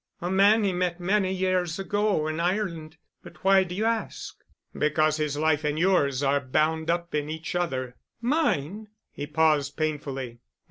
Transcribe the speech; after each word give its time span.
A 0.19 0.31
man 0.31 0.63
he 0.63 0.73
met 0.73 0.99
many 0.99 1.31
years 1.31 1.77
ago 1.77 2.27
in 2.27 2.39
Ireland. 2.39 2.97
But 3.21 3.43
why 3.43 3.63
do 3.63 3.75
you 3.75 3.85
ask?" 3.85 4.35
"Because 4.75 5.17
his 5.17 5.37
life 5.37 5.63
and 5.63 5.77
yours 5.77 6.23
are 6.23 6.39
bound 6.39 6.89
up 6.89 7.13
in 7.13 7.29
each 7.29 7.53
other——" 7.53 7.95
"Mine?" 8.19 8.87
He 9.11 9.27
paused 9.27 9.77
painfully. 9.77 10.39